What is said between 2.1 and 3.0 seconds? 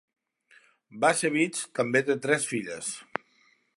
tres filles.